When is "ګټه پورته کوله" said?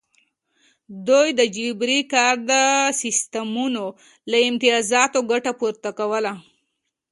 5.31-6.33